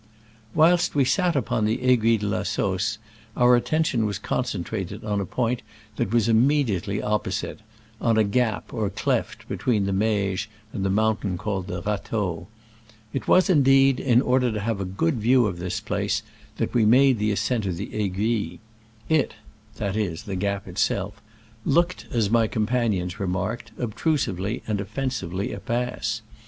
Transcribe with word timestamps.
Whilst 0.55 0.95
we 0.95 1.05
sat 1.05 1.35
upon 1.35 1.65
the 1.65 1.83
Aiguille 1.83 2.21
de 2.21 2.25
la 2.27 2.41
Sausse 2.41 2.97
our 3.37 3.55
attention 3.55 4.07
was 4.07 4.17
concentrated 4.17 5.03
on 5.05 5.21
a 5.21 5.27
point 5.27 5.61
that 5.97 6.11
was 6.11 6.27
immediately 6.27 6.97
oppo 6.97 7.31
site— 7.31 7.59
on 8.01 8.17
a 8.17 8.23
gap 8.23 8.73
or 8.73 8.89
cleft 8.89 9.47
between 9.47 9.85
the 9.85 9.91
Meije 9.91 10.47
and 10.73 10.83
the 10.83 10.89
mountain 10.89 11.37
called 11.37 11.67
the 11.67 11.83
Rateau. 11.83 12.47
It 13.13 13.27
was, 13.27 13.47
indeed, 13.47 13.99
in 13.99 14.23
order 14.23 14.51
to 14.51 14.59
have 14.61 14.81
a 14.81 14.85
good 14.85 15.17
view 15.17 15.45
of 15.45 15.59
this 15.59 15.79
place 15.79 16.23
that 16.57 16.73
we 16.73 16.83
made 16.83 17.19
the 17.19 17.31
ascent 17.31 17.67
of 17.67 17.77
the 17.77 17.91
Aiguille. 17.93 18.57
It 19.07 19.35
(that 19.75 19.95
is, 19.95 20.23
the 20.23 20.35
gap 20.35 20.67
itself) 20.67 21.21
looked, 21.63 22.07
as 22.11 22.31
my 22.31 22.47
companions 22.47 23.19
remarked, 23.19 23.69
obtrusively 23.77 24.63
and 24.65 24.81
offensively 24.81 25.53
a 25.53 25.59
pass. 25.59 26.23